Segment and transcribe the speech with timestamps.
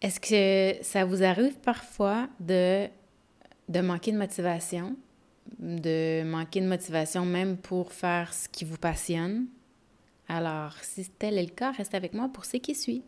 [0.00, 2.86] Est-ce que ça vous arrive parfois de,
[3.68, 4.94] de manquer de motivation,
[5.58, 9.46] de manquer de motivation même pour faire ce qui vous passionne?
[10.28, 13.02] Alors, si tel est le cas, restez avec moi pour ce qui suit.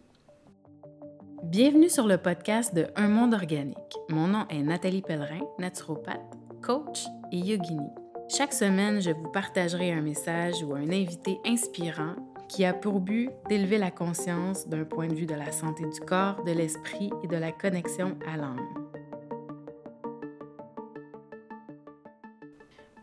[1.44, 3.76] Bienvenue sur le podcast de Un monde organique.
[4.08, 7.88] Mon nom est Nathalie Pellerin, naturopathe, coach et yogini.
[8.28, 12.16] Chaque semaine, je vous partagerai un message ou un invité inspirant
[12.50, 16.00] qui a pour but d'élever la conscience d'un point de vue de la santé du
[16.00, 18.66] corps, de l'esprit et de la connexion à l'âme.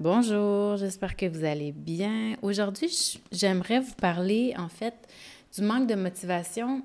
[0.01, 2.35] Bonjour, j'espère que vous allez bien.
[2.41, 4.93] Aujourd'hui, j'aimerais vous parler en fait
[5.55, 6.83] du manque de motivation,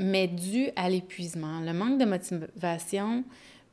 [0.00, 1.60] mais dû à l'épuisement.
[1.60, 3.24] Le manque de motivation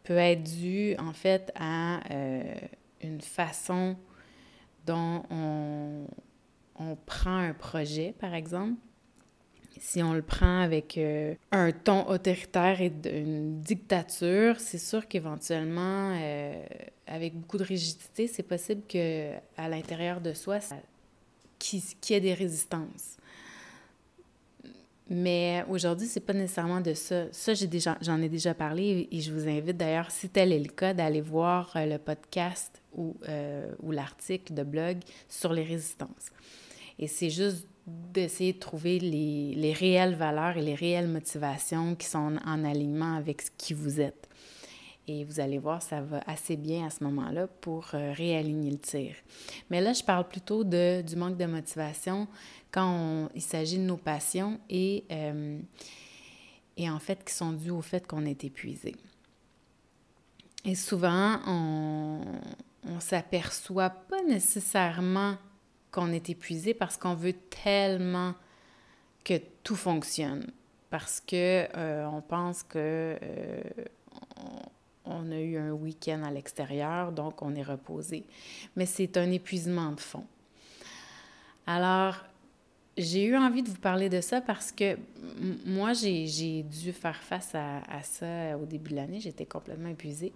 [0.04, 2.44] peut être dû en fait à euh,
[3.02, 3.96] une façon
[4.86, 6.06] dont on,
[6.76, 8.76] on prend un projet, par exemple,
[9.80, 16.16] si on le prend avec euh, un ton autoritaire et une dictature, c'est sûr qu'éventuellement,
[16.20, 16.64] euh,
[17.08, 20.60] avec beaucoup de rigidité, c'est possible que à l'intérieur de soi,
[21.58, 23.18] qu'il y ait des résistances.
[25.10, 27.26] Mais aujourd'hui, c'est pas nécessairement de ça.
[27.34, 27.54] Ça,
[28.02, 31.22] j'en ai déjà parlé et je vous invite d'ailleurs, si tel est le cas, d'aller
[31.22, 33.16] voir euh, le podcast ou,
[33.82, 34.98] ou l'article de blog
[35.28, 36.32] sur les résistances.
[37.00, 42.06] Et c'est juste d'essayer de trouver les, les, réelles valeurs et les réelles motivations qui
[42.06, 44.30] sont en, alignement avec ce qui vous êtes.
[45.08, 48.78] Et vous allez voir, ça va assez bien à ce moment-là pour euh, réaligner le
[48.78, 49.16] tir.
[49.70, 52.28] Mais là, je parle plutôt de, du manque de motivation
[52.70, 55.60] quand il s'agit de nos passions et, euh,
[56.78, 58.96] et en fait qui sont dues au fait qu'on est épuisé.
[60.64, 62.22] Et souvent, on
[62.86, 65.36] ne s'aperçoit pas nécessairement
[65.92, 68.34] qu'on est épuisé parce qu'on veut tellement
[69.24, 70.48] que tout fonctionne.
[70.90, 73.62] Parce que euh, on pense que euh,
[75.06, 78.26] on, a eu un week-end à l'extérieur, donc on est reposé.
[78.76, 80.26] Mais c'est un épuisement de fond.
[81.68, 82.18] Alors,
[82.98, 84.98] j'ai eu envie de vous parler de ça parce que
[85.66, 89.20] moi, j'ai dû faire face à, à, ça au début de l'année.
[89.22, 90.34] J'étais complètement épuisée.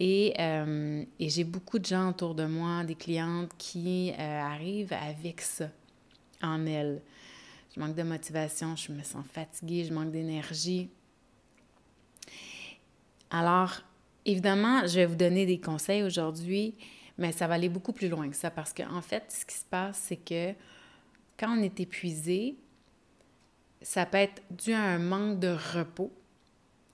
[0.00, 5.42] Euh, et, j'ai beaucoup de gens autour de moi, des clientes qui euh, arrivent avec
[5.42, 5.68] ça
[6.42, 7.02] en elles.
[7.74, 10.88] Je manque de motivation, je me sens fatiguée, je manque d'énergie.
[13.30, 13.82] Alors,
[14.24, 16.74] évidemment, je vais vous donner des conseils aujourd'hui,
[17.18, 19.66] mais ça va aller beaucoup plus loin que ça parce qu'en fait, ce qui se
[19.66, 20.52] passe, c'est que
[21.38, 22.56] quand on est épuisé,
[23.82, 26.10] ça peut être dû à un manque de repos.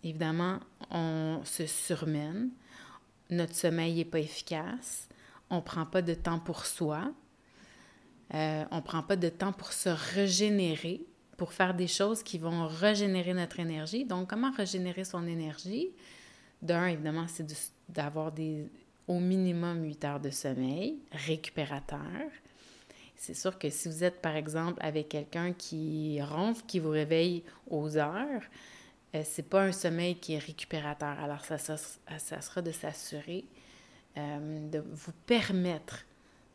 [0.02, 0.58] Évidemment,
[0.90, 2.50] on se surmène
[3.30, 5.08] notre sommeil n'est pas efficace,
[5.50, 7.12] on ne prend pas de temps pour soi,
[8.34, 11.02] euh, on ne prend pas de temps pour se régénérer,
[11.36, 14.04] pour faire des choses qui vont régénérer notre énergie.
[14.04, 15.90] Donc, comment régénérer son énergie?
[16.62, 17.46] D'un, évidemment, c'est
[17.88, 18.66] d'avoir des
[19.08, 22.00] au minimum 8 heures de sommeil récupérateur.
[23.14, 27.44] C'est sûr que si vous êtes, par exemple, avec quelqu'un qui ronfle, qui vous réveille
[27.70, 28.42] aux heures,
[29.16, 31.18] euh, c'est pas un sommeil qui est récupérateur.
[31.20, 33.44] Alors, ça, ça, sera de s'assurer
[34.16, 36.04] euh, de vous permettre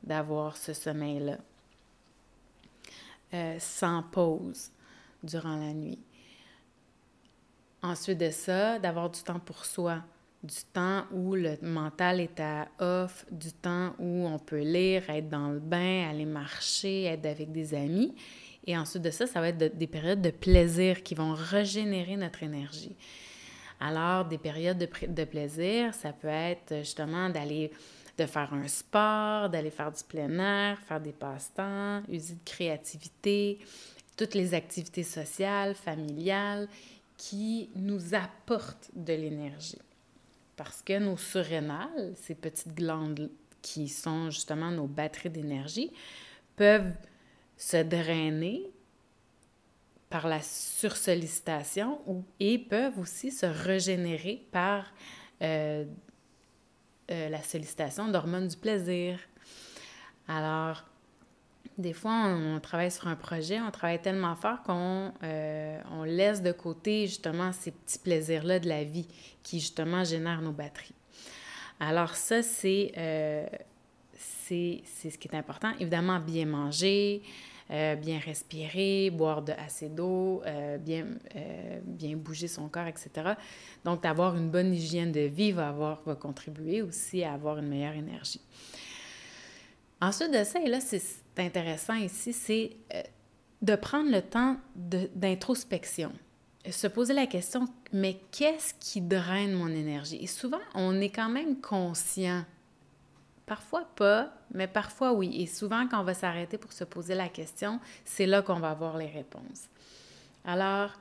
[0.04, 1.38] d'avoir ce sommeil-là
[3.34, 4.72] euh, sans pause
[5.24, 6.00] durant la nuit.
[7.84, 10.04] Ensuite de ça, d'avoir du temps pour soi,
[10.44, 15.30] du temps où le mental est à off, du temps où on peut lire, être
[15.30, 18.16] dans le bain, aller marcher, être avec des amis.
[18.66, 22.44] Et ensuite de ça, ça va être des périodes de plaisir qui vont régénérer notre
[22.44, 22.96] énergie.
[23.80, 27.72] Alors, des périodes de, plaisir, ça peut être justement d'aller
[28.18, 33.58] de faire un sport, d'aller faire du plein air, faire des passe-temps, user de créativité,
[34.16, 36.68] toutes les activités sociales, familiales
[37.18, 39.80] qui nous apportent de l'énergie.
[40.56, 43.32] Parce que nos surrénales, ces petites glandes
[43.64, 45.92] qui sont justement nos batteries d'énergie,
[46.56, 46.94] peuvent
[47.62, 48.64] se drainer
[50.10, 54.92] par la sursollicitation ou, et peuvent aussi se régénérer par
[55.44, 55.86] euh,
[57.12, 59.20] euh, la sollicitation d'hormones du plaisir.
[60.28, 60.86] Alors,
[61.78, 66.42] des fois, on, travaille sur un projet, on travaille tellement fort qu'on euh, on laisse
[66.42, 69.08] de côté justement ces petits plaisirs-là de la vie
[69.44, 70.96] qui justement génèrent nos batteries.
[71.80, 72.92] Alors ça, c'est
[74.84, 75.72] c'est ce qui est important.
[75.80, 77.22] Évidemment, bien manger,
[77.72, 81.06] euh, bien respirer, boire de, assez d'eau, euh, bien,
[81.38, 83.34] euh, bien bouger son corps, etc.
[83.86, 87.68] Donc, d'avoir une bonne hygiène de vie va, avoir, va contribuer aussi à avoir une
[87.68, 88.42] meilleure énergie.
[90.02, 91.02] Ensuite de ça, et là, c'est
[91.38, 92.72] intéressant ici, c'est
[93.62, 96.12] de prendre le temps d'introspection.
[96.70, 100.18] se poser la question, mais qu'est-ce qui draine mon énergie?
[100.22, 102.44] Et souvent, on est quand même conscient.
[103.46, 105.42] Parfois pas, mais parfois oui.
[105.42, 108.72] Et souvent, quand on va s'arrêter pour se poser la question, c'est là qu'on va
[108.72, 109.68] avoir les réponses.
[110.46, 110.92] Alors,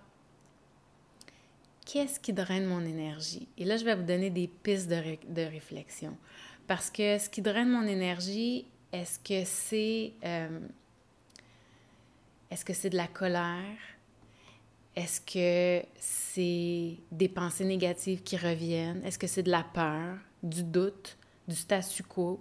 [1.87, 3.49] qu'est-ce qui draine mon énergie?
[3.57, 6.17] Et là, je vais vous donner des pistes de, réflexion.
[6.67, 10.61] Parce que ce qui draine mon énergie, est-ce que c'est euh,
[12.51, 13.79] est-ce que c'est de la colère?
[14.97, 19.05] Est-ce que c'est des pensées négatives qui reviennent?
[19.05, 21.17] Est-ce que c'est de la peur, du doute,
[21.51, 22.41] du statu quo?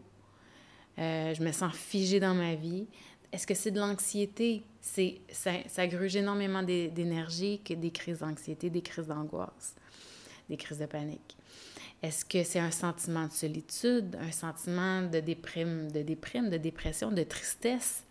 [0.98, 2.88] Euh, je me sens figée dans ma vie.
[3.32, 4.64] Est-ce que c'est de l'anxiété?
[4.82, 9.76] C'est, ça, ça gruge énormément d'énergie que des crises d'anxiété, des crises d'angoisse,
[10.50, 11.38] des crises de panique.
[12.02, 17.12] Est-ce que c'est un sentiment de solitude, un sentiment de déprime, de déprime, de dépression,
[17.12, 18.04] de tristesse?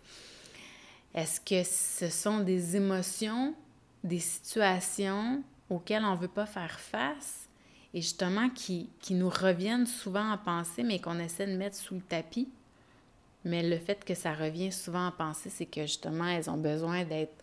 [1.13, 3.55] Est-ce que ce sont des émotions,
[4.03, 7.48] des situations auxquelles on ne veut pas faire face?
[7.93, 11.95] Et justement qui, qui nous reviennent souvent en pensée, mais qu'on essaie de mettre sous
[11.95, 12.47] le tapis?
[13.45, 17.03] Mais le fait que ça revient souvent en pensée, c'est que justement, elles ont besoin
[17.05, 17.33] d'être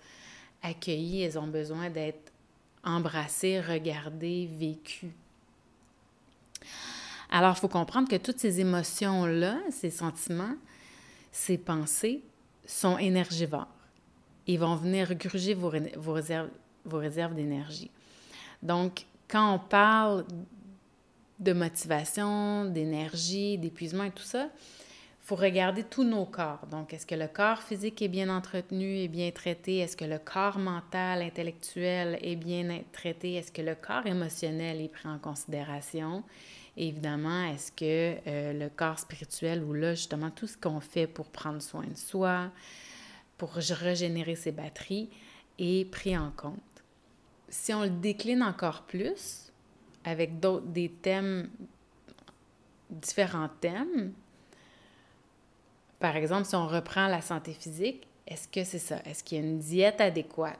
[0.63, 2.33] accueillies, elles ont besoin d'être
[2.85, 5.13] embrassées, regardées, vécues.
[7.31, 10.55] Alors, il faut comprendre que toutes ces émotions-là, ces sentiments,
[11.33, 12.23] ces pensées,
[12.67, 13.69] sont énergivores.
[14.47, 16.51] Ils vont venir gruger vos, vos réserves,
[16.85, 17.91] vos réserves d'énergie.
[18.63, 20.25] Donc, quand on parle
[21.39, 26.67] de motivation, d'énergie, d'épuisement et tout ça, il faut regarder tous nos corps.
[26.71, 29.79] Donc, est-ce que le corps physique est bien entretenu et bien traité?
[29.79, 33.35] Est-ce que le corps mental, intellectuel est bien traité?
[33.35, 36.23] Est-ce que le corps émotionnel est pris en considération?
[36.77, 41.27] évidemment, est-ce que euh, le corps spirituel ou là, justement, tout ce qu'on fait pour
[41.27, 42.51] prendre soin de soi,
[43.39, 45.11] pour régénérer ses batteries,
[45.59, 46.61] est pris en compte?
[47.49, 49.53] Si on le décline encore plus,
[50.05, 51.49] avec d'autres, des thèmes,
[52.91, 54.13] différents thèmes,
[55.99, 58.99] par exemple, si on reprend la santé physique, est-ce que c'est ça?
[59.05, 60.59] Est-ce qu'il y a une diète adéquate?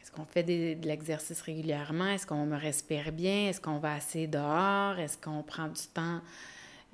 [0.00, 2.06] Est-ce qu'on fait de l'exercice régulièrement?
[2.06, 3.48] Est-ce qu'on me respire bien?
[3.48, 4.98] Est-ce qu'on va assez dehors?
[4.98, 6.20] Est-ce qu'on prend du temps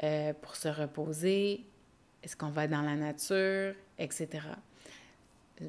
[0.02, 1.64] euh, pour se reposer?
[2.22, 3.74] Est-ce qu'on va dans la nature?
[3.98, 4.28] Etc.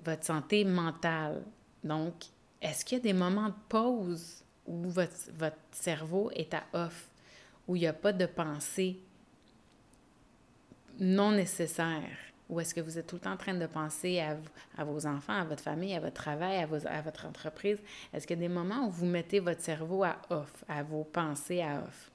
[0.06, 1.44] Votre santé mentale.
[1.84, 2.14] Donc,
[2.62, 7.10] est-ce qu'il y a des moments de pause où votre, votre cerveau est à off,
[7.68, 9.00] où il n'y a pas de pensée
[11.00, 12.18] non nécessaire?
[12.50, 15.34] Ou est-ce que vous êtes tout le temps en train de penser à, vos enfants,
[15.34, 17.78] à votre famille, à votre travail, à, à votre entreprise?
[18.12, 21.04] Est-ce qu'il y a des moments où vous mettez votre cerveau à off, à vos
[21.04, 22.12] pensées à off?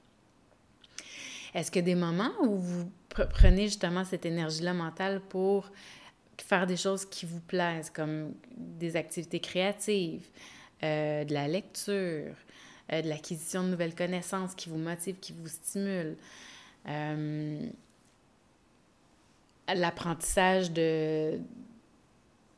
[1.53, 5.71] Est-ce qu'il y a des moments où vous prenez justement cette énergie-là mentale pour
[6.43, 10.27] faire des choses qui vous plaisent, comme des activités créatives,
[10.83, 12.35] euh, de la lecture,
[12.91, 16.17] euh, de l'acquisition de nouvelles connaissances qui vous motivent, qui vous stimulent?
[16.87, 17.67] Euh,
[19.73, 21.39] l'apprentissage de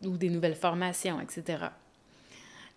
[0.03, 1.65] ou des nouvelles formations, etc.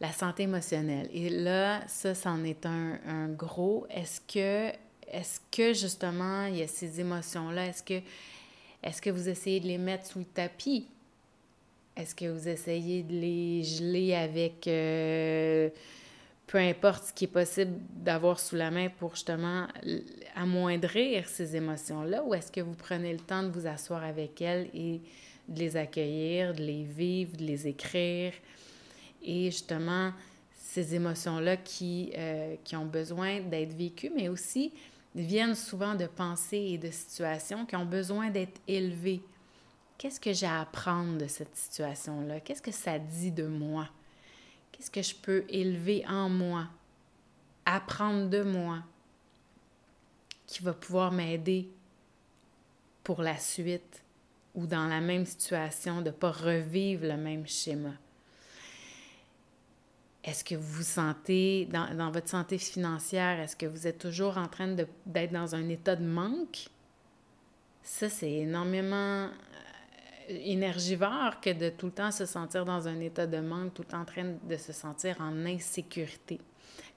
[0.00, 1.08] La santé émotionnelle.
[1.12, 3.87] Et là, ça, c'en est un, gros.
[3.91, 4.75] Est-ce que,
[5.06, 7.67] est-ce que justement, il y a ces émotions-là?
[7.67, 8.00] Est-ce que,
[8.82, 10.87] est-ce que vous essayez de les mettre sous le tapis?
[11.97, 15.69] Est-ce que vous essayez de les geler avec euh,
[16.47, 19.69] peu importe ce qui est possible d'avoir sous la main pour justement
[20.35, 24.69] amoindrir ces émotions-là, ou est-ce que vous prenez le temps de vous asseoir avec elles
[24.75, 25.00] et
[25.49, 28.33] de les accueillir, de les vivre, de les écrire,
[29.23, 30.12] et justement
[30.57, 34.73] ces émotions-là qui, euh, qui ont besoin d'être vécues, mais aussi
[35.14, 39.23] viennent souvent de pensées et de situations qui ont besoin d'être élevées.
[39.99, 42.40] Qu'est-ce que j'ai à apprendre de cette situation-là?
[42.40, 43.88] Qu'est-ce que ça dit de moi?
[44.73, 46.69] Qu'est-ce que je peux élever en moi,
[47.67, 48.79] apprendre de moi,
[50.47, 51.69] qui va pouvoir m'aider
[53.05, 54.02] pour la suite
[54.55, 57.93] ou dans la même situation, de ne pas revivre le même schéma?
[60.23, 64.37] Est-ce que vous vous sentez, dans, dans votre santé financière, est-ce que vous êtes toujours
[64.37, 66.69] en train d'être dans un état de manque?
[67.83, 69.31] Ça, c'est énormément
[70.29, 73.89] énergivore que de tout le temps se sentir dans un état de manque, tout le
[73.89, 76.41] temps en train de se sentir en insécurité.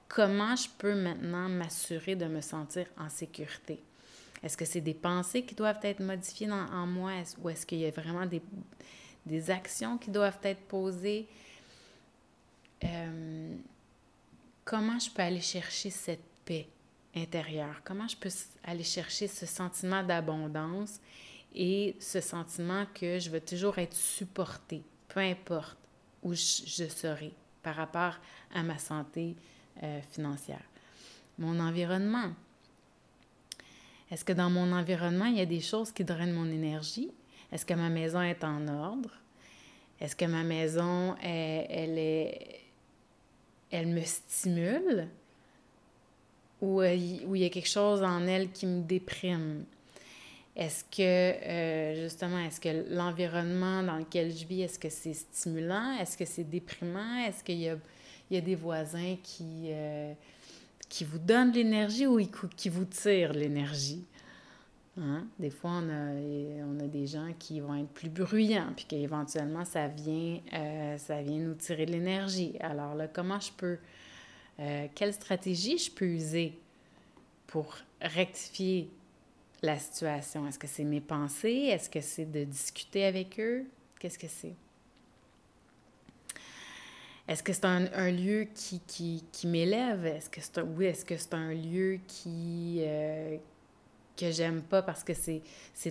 [0.07, 3.81] Comment je peux maintenant m'assurer de me sentir en sécurité?
[4.43, 7.11] Est-ce que c'est des pensées qui doivent être modifiées en moi?
[7.41, 8.41] Ou est-ce qu'il y a vraiment des,
[9.25, 11.27] des, actions qui doivent être posées?
[12.83, 13.55] Euh,
[14.65, 16.67] comment je peux aller chercher cette paix
[17.15, 17.81] intérieure?
[17.83, 18.29] Comment je peux
[18.63, 20.99] aller chercher ce sentiment d'abondance
[21.55, 25.77] et ce sentiment que je veux toujours être supportée, peu importe
[26.23, 28.15] où je, serai, par rapport
[28.53, 29.35] à ma santé
[29.81, 30.63] euh, financière?
[31.37, 32.31] Mon environnement.
[34.11, 37.11] Est-ce que dans mon environnement, il y a des choses qui drainent mon énergie?
[37.51, 39.11] Est-ce que ma maison est en ordre?
[39.99, 42.62] Est-ce que ma maison, elle, est,
[43.73, 45.07] elle me stimule?
[46.61, 49.65] Ou, euh, il y a quelque chose en elle qui me déprime?
[50.55, 55.97] Est-ce que, euh, justement, est-ce que l'environnement dans lequel je vis, est-ce que c'est stimulant?
[55.99, 57.25] Est-ce que c'est déprimant?
[57.25, 57.77] Est-ce qu'il y a,
[58.29, 60.13] il y a des voisins qui, euh,
[60.87, 62.21] qui vous donnent de l'énergie ou
[62.55, 64.05] qui vous tirent l'énergie?
[64.97, 65.25] Hein?
[65.39, 66.11] Des fois, on a,
[66.65, 71.21] on a des gens qui vont être plus bruyants, puis qu'éventuellement, ça vient, euh, ça
[71.21, 72.55] vient nous tirer de l'énergie.
[72.59, 73.77] Alors là, comment je peux,
[74.93, 76.59] quelle stratégie je peux user
[77.47, 78.89] pour rectifier
[79.63, 80.47] la situation?
[80.47, 81.69] Est-ce que c'est mes pensées?
[81.71, 83.65] Est-ce que c'est de discuter avec eux?
[83.99, 84.53] Qu'est-ce que c'est?
[87.25, 88.81] Est-ce que c'est un, lieu qui,
[89.31, 90.05] qui, m'élève?
[90.05, 93.37] Est-ce que c'est oui, est-ce que c'est un lieu qui euh,
[94.15, 95.41] que j'aime pas parce que c'est,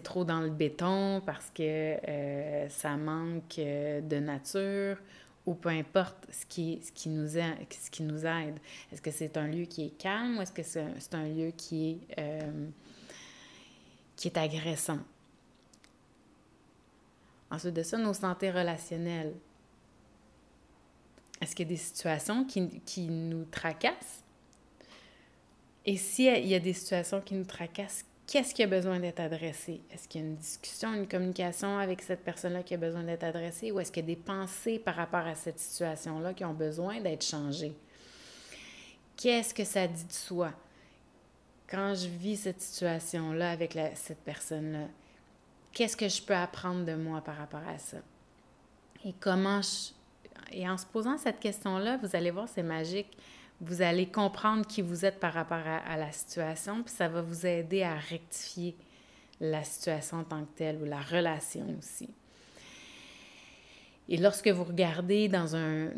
[0.02, 4.96] trop dans le béton, parce que euh, ça manque euh, de nature,
[5.44, 8.58] ou peu importe ce qui, ce qui, nous, ce qui nous aide.
[8.92, 11.50] Est-ce que c'est un lieu qui est calme ou est-ce que c'est c'est un lieu
[11.50, 12.46] qui est
[14.14, 15.00] qui est agressant?
[17.50, 19.34] Ensuite de ça, nos santé relationnelles.
[21.40, 24.22] Est-ce qu'il y a des situations qui, qui nous tracassent?
[25.84, 29.80] Et s'il y a des situations qui nous tracassent, qu'est-ce qui a besoin d'être adressé?
[29.90, 33.24] Est-ce qu'il y a une discussion, une communication avec cette personne-là qui a besoin d'être
[33.24, 36.54] adressée ou est-ce qu'il y a des pensées par rapport à cette situation-là qui ont
[36.54, 37.76] besoin d'être changées?
[39.16, 40.52] Qu'est-ce que ça dit de soi?
[41.72, 44.88] quand je vis cette situation-là avec cette personne-là,
[45.72, 47.96] qu'est-ce que je peux apprendre de moi par rapport à ça?
[49.06, 49.92] Et comment je...
[50.54, 53.16] Et en se posant cette question-là, vous allez voir, c'est magique.
[53.62, 57.46] Vous allez comprendre qui vous êtes par rapport à, la situation, puis ça va vous
[57.46, 58.76] aider à rectifier
[59.40, 62.10] la situation en tant que telle ou la relation aussi.
[64.08, 65.90] Et lorsque vous regardez dans un,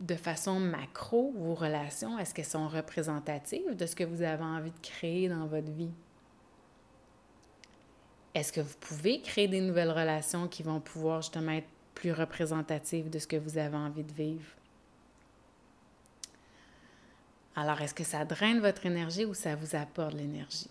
[0.00, 4.70] de façon macro, vos relations, est-ce qu'elles sont représentatives de ce que vous avez envie
[4.70, 5.92] de créer dans votre vie?
[8.34, 13.10] Est-ce que vous pouvez créer des nouvelles relations qui vont pouvoir justement être plus représentatives
[13.10, 14.46] de ce que vous avez envie de vivre?
[17.56, 20.70] Alors, est-ce que ça draine votre énergie ou ça vous apporte l'énergie?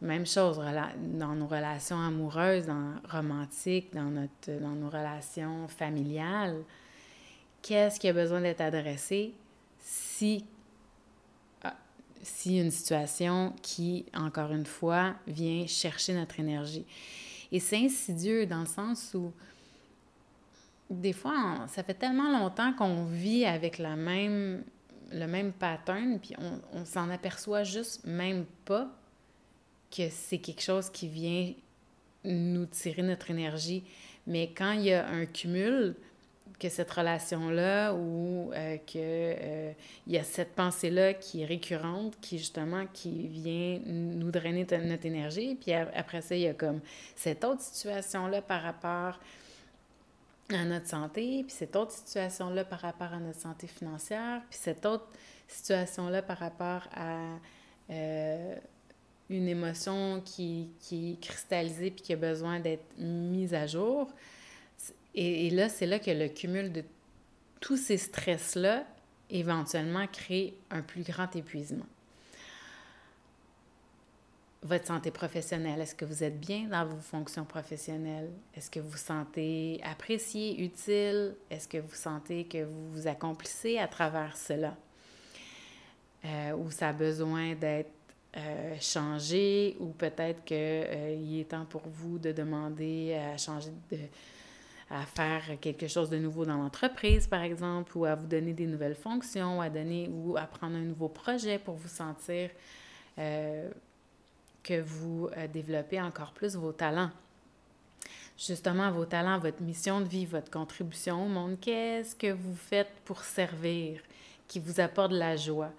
[0.00, 0.60] Même chose
[0.96, 6.64] dans nos relations amoureuses, dans, romantiques, dans, notre, dans nos relations familiales
[7.62, 9.32] qu'est-ce qui a besoin d'être adressé
[9.78, 10.44] si,
[11.62, 11.74] ah,
[12.22, 16.84] si une situation qui, encore une fois, vient chercher notre énergie?
[17.52, 19.32] Et c'est insidieux dans le sens où
[20.90, 24.62] des fois, ça fait tellement longtemps qu'on vit avec la même,
[25.12, 28.88] le même pattern, puis on, on s'en aperçoit juste même pas
[29.90, 31.52] que c'est quelque chose qui vient
[32.24, 33.84] nous tirer notre énergie.
[34.26, 35.94] Mais quand il y a un cumul,
[36.62, 39.72] que cette relation-là ou euh, que euh,
[40.06, 45.04] il y a cette pensée-là qui est récurrente, qui justement qui vient nous drainer notre
[45.04, 45.56] énergie.
[45.60, 46.80] Puis après ça, il y a comme
[47.16, 49.18] cette autre situation-là par rapport
[50.54, 54.84] à notre santé, puis cette autre situation-là par rapport à notre santé financière, puis cette
[54.86, 55.08] autre
[55.48, 57.38] situation-là par rapport à
[57.90, 58.56] euh,
[59.30, 64.08] une émotion qui, qui est cristallisée puis qui a besoin d'être mise à jour.
[65.14, 66.82] Et, là, c'est là que le cumul de
[67.60, 68.84] tous ces stress-là
[69.30, 71.86] éventuellement crée un plus grand épuisement.
[74.64, 78.30] Votre santé professionnelle, est-ce que vous êtes bien dans vos fonctions professionnelles?
[78.54, 81.34] Est-ce que vous vous sentez apprécié, utile?
[81.50, 84.76] Est-ce que vous sentez que vous vous accomplissez à travers cela?
[86.24, 87.90] Euh, ou ça a besoin d'être
[88.36, 93.72] euh, changé, ou peut-être qu'il euh, est temps pour vous de demander à changer
[94.90, 98.66] à faire quelque chose de nouveau dans l'entreprise, par exemple, ou à vous donner des
[98.66, 102.50] nouvelles fonctions, à donner ou à prendre un nouveau projet pour vous sentir
[104.62, 107.10] que vous euh, développez encore plus vos talents.
[108.38, 112.92] Justement, vos talents, votre mission de vie, votre contribution au monde, qu'est-ce que vous faites
[113.04, 114.00] pour servir,
[114.48, 115.70] qui vous apporte de la joie?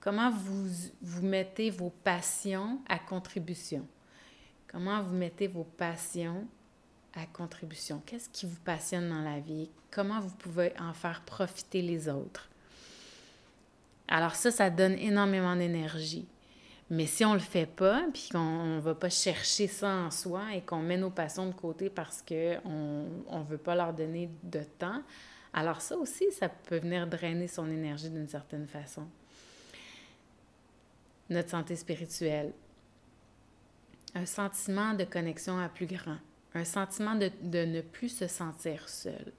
[0.00, 0.68] Comment vous,
[1.00, 3.86] vous mettez vos passions à contribution?
[4.66, 6.46] Comment vous mettez vos passions
[7.14, 8.02] à contribution?
[8.04, 9.68] Qu'est-ce qui vous passionne dans la vie?
[9.90, 12.48] Comment vous pouvez en faire profiter les autres?
[14.08, 16.26] Alors ça, ça donne énormément d'énergie.
[16.92, 20.54] Mais si on le fait pas, puis qu'on ne va pas chercher ça en soi
[20.54, 22.34] et qu'on met nos passions de côté parce qu'on
[23.38, 25.02] ne veut pas leur donner de temps,
[25.54, 29.06] Alors ça aussi, ça peut venir drainer son énergie d'une certaine façon.
[31.30, 32.52] Notre santé spirituelle.
[34.14, 36.18] Un sentiment de connexion à plus grand.
[36.54, 39.32] Un sentiment de, de ne plus se sentir seul.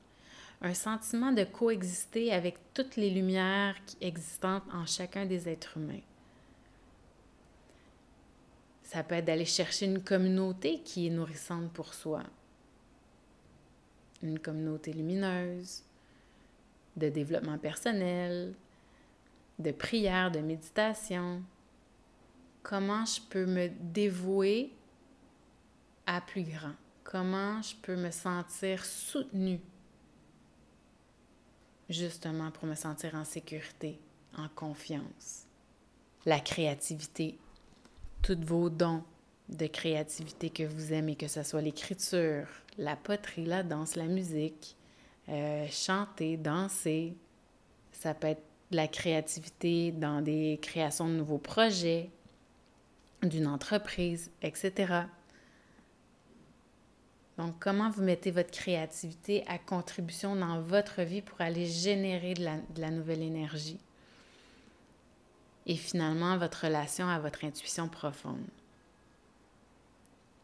[0.63, 6.01] Un sentiment de coexister avec toutes les lumières existantes en chacun des êtres humains.
[8.93, 12.21] Ça peut être d'aller chercher une communauté qui est nourrissante pour soi.
[14.21, 15.81] Une communauté lumineuse,
[16.95, 18.53] de développement personnel,
[19.57, 21.41] de prière, de méditation.
[22.61, 24.71] Comment je peux me dévouer
[26.05, 26.75] à plus grand?
[27.03, 29.59] Comment je peux me sentir soutenue
[31.89, 33.99] justement pour me sentir en sécurité,
[34.37, 35.47] en confiance?
[36.27, 37.39] La créativité,
[38.23, 39.03] tous vos dons
[39.49, 44.77] de créativité que vous aimez, que ce soit l'écriture, la poterie, la danse, la musique,
[45.29, 47.15] euh, chanter, danser.
[47.91, 52.09] Ça peut être de la créativité dans des créations de nouveaux projets,
[53.21, 55.03] d'une entreprise, etc.
[57.37, 62.43] Donc, comment vous mettez votre créativité à contribution dans votre vie pour aller générer de
[62.43, 63.79] la, de la nouvelle énergie?
[65.65, 68.45] Et finalement, votre relation à votre intuition profonde.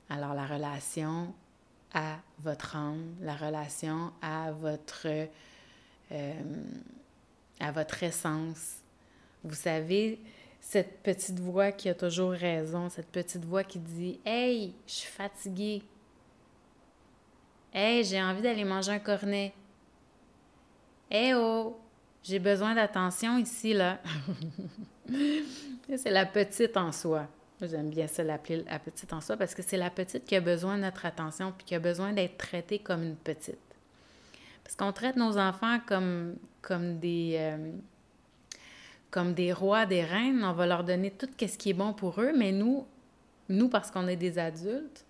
[0.09, 1.33] Alors, la relation
[1.93, 5.07] à votre âme, la relation à votre,
[6.11, 6.33] euh,
[7.59, 8.77] à votre essence.
[9.43, 10.19] Vous savez,
[10.59, 15.11] cette petite voix qui a toujours raison, cette petite voix qui dit Hey, je suis
[15.11, 15.83] fatiguée.
[17.73, 19.53] Hey, j'ai envie d'aller manger un cornet.
[21.09, 21.75] Hey oh,
[22.23, 23.99] j'ai besoin d'attention ici, là.
[25.97, 27.27] C'est la petite en soi.
[27.61, 30.39] J'aime bien ça l'appeler la petite en soi parce que c'est la petite qui a
[30.39, 33.57] besoin de notre attention puis qui a besoin d'être traitée comme une petite.
[34.63, 37.71] Parce qu'on traite nos enfants comme, comme, des, euh,
[39.11, 40.41] comme des rois, des reines.
[40.43, 42.85] On va leur donner tout ce qui est bon pour eux, mais nous,
[43.49, 45.05] nous parce qu'on est des adultes,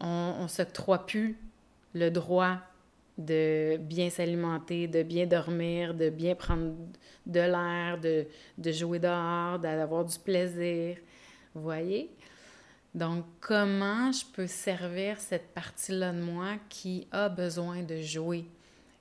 [0.00, 1.38] on ne s'octroie plus
[1.94, 2.58] le droit
[3.18, 6.72] de bien s'alimenter, de bien dormir, de bien prendre
[7.26, 8.26] de l'air, de,
[8.56, 10.96] de jouer dehors, d'avoir du plaisir.
[11.54, 12.10] Vous voyez?
[12.94, 18.46] Donc, comment je peux servir cette partie-là de moi qui a besoin de jouer,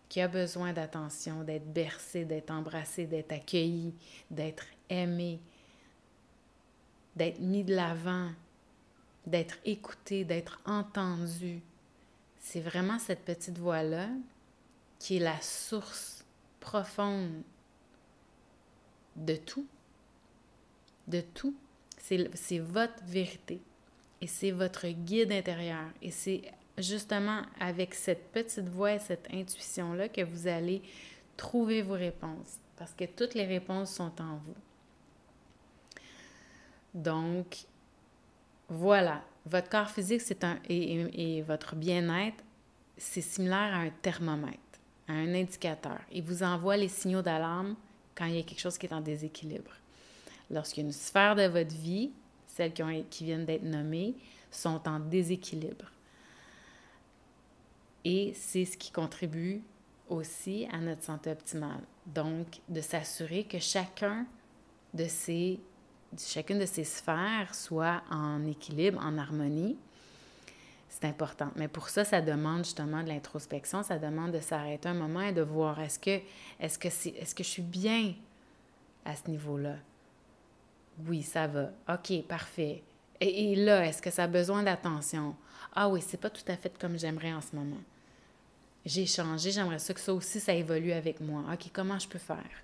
[0.10, 3.94] qui a besoin d'attention, d'être bercée, d'être embrassée, d'être accueillie,
[4.30, 5.40] d'être aimée,
[7.16, 8.30] d'être mis de l'avant,
[9.26, 11.62] d'être écoutée, d'être entendue?
[12.50, 14.08] C'est vraiment cette petite voix-là
[15.00, 16.24] qui est la source
[16.62, 17.44] profonde
[19.18, 19.68] de tout,
[21.10, 21.54] de tout
[21.98, 23.60] c'est votre vérité
[24.22, 25.90] et c'est votre guide intérieur.
[26.02, 26.42] Et c'est
[26.78, 30.82] justement avec cette petite voix et cette intuition-là que vous allez
[31.36, 34.56] trouver vos réponses parce que toutes les réponses sont en vous.
[36.94, 37.66] Donc,
[38.70, 42.44] voilà, votre corps physique c'est un, et, votre bien-être,
[42.98, 44.58] c'est similaire à un thermomètre,
[45.08, 46.00] à un indicateur.
[46.12, 47.76] Il vous envoie les signaux d'alarme
[48.16, 49.72] quand il y a quelque chose qui est en déséquilibre
[50.50, 52.12] lorsqu'il sphère de votre vie,
[52.48, 54.16] celles qui, ont, qui viennent d'être nommées,
[54.52, 55.92] sont en déséquilibre.
[58.06, 59.62] Et c'est ce qui contribue
[60.10, 61.82] aussi à notre santé optimale.
[62.06, 64.26] Donc, de s'assurer que chacun
[64.94, 65.60] de ces,
[66.18, 69.78] chacune de ces sphères soit en équilibre, en harmonie,
[70.90, 71.52] c'est important.
[71.56, 75.34] Mais pour ça, ça demande justement de l'introspection, ça demande de s'arrêter un moment et
[75.34, 76.22] de voir est-ce que,
[76.60, 78.14] est-ce que je suis bien
[79.06, 79.76] à ce niveau-là?
[81.06, 81.70] Oui, ça va.
[81.90, 82.82] OK, parfait.
[83.20, 85.36] Et, là, est-ce que ça a besoin d'attention?
[85.74, 87.82] Ah oui, c'est pas tout à fait comme j'aimerais en ce moment.
[88.86, 91.44] J'ai changé, j'aimerais ça que ça aussi, ça évolue avec moi.
[91.52, 92.64] OK, comment je peux faire?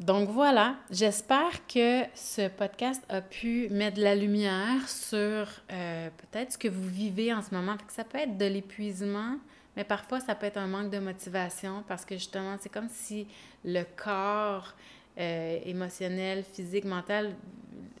[0.00, 6.52] Donc voilà, j'espère que ce podcast a pu mettre de la lumière sur euh, peut-être
[6.52, 7.76] ce que vous vivez en ce moment.
[7.76, 9.36] que ça peut être de l'épuisement,
[9.76, 13.28] mais parfois ça peut être un manque de motivation parce que justement, c'est comme si
[13.64, 14.74] le corps
[15.16, 17.36] euh, émotionnel, physique, mental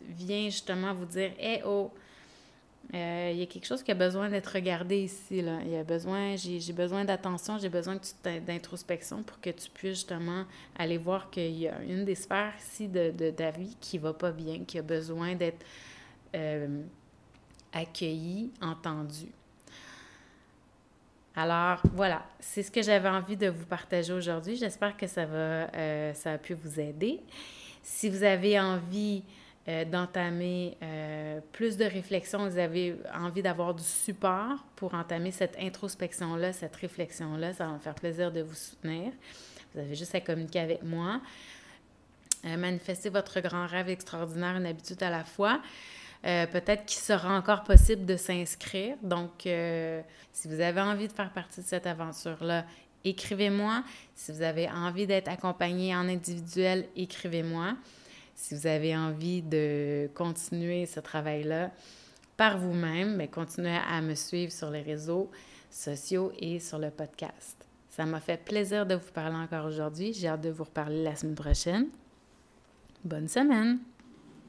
[0.02, 1.92] vient justement vous dire Hé, oh,
[2.92, 5.40] euh, il y a quelque chose qui a besoin d'être regardé ici.
[5.40, 5.62] Là.
[5.62, 7.98] Y a besoin, j'ai besoin d'attention, j'ai besoin
[8.46, 10.44] d'introspection pour que tu puisses justement
[10.76, 14.12] aller voir qu'il y a une des sphères ici de, de, ta vie qui va
[14.12, 15.64] pas bien, qui a besoin d'être
[16.34, 16.82] euh,
[17.72, 19.32] accueillie, entendue.
[21.36, 24.54] Alors voilà, c'est ce que j'avais envie de vous partager aujourd'hui.
[24.56, 27.20] J'espère que ça va, euh, ça a pu vous aider.
[27.82, 29.24] Si vous avez envie
[29.66, 35.56] euh, d'entamer euh, plus de réflexion, vous avez envie d'avoir du support pour entamer cette
[35.58, 39.10] introspection-là, cette réflexion-là, ça va me faire plaisir de vous soutenir.
[39.72, 41.18] Vous avez juste à communiquer avec moi.
[42.44, 45.62] Euh, manifester votre grand rêve extraordinaire, une habitude à la fois.
[46.22, 48.96] Peut-être qu'il sera encore possible de s'inscrire.
[49.02, 49.42] Donc,
[50.32, 52.64] si vous avez envie de faire partie de cette aventure-là,
[53.04, 53.84] écrivez-moi.
[54.14, 57.74] Si vous avez envie d'être accompagné en individuel, écrivez-moi.
[58.34, 61.70] Si vous avez envie de continuer ce travail-là
[62.36, 65.30] par vous-même, mais continuez à me suivre sur les réseaux
[65.70, 67.66] sociaux et sur le podcast.
[67.90, 70.12] Ça m'a fait plaisir de vous parler encore aujourd'hui.
[70.12, 71.86] J'ai hâte de vous reparler la semaine prochaine.
[73.04, 73.93] Bonne semaine!